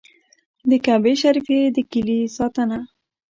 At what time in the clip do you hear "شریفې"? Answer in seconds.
1.21-1.59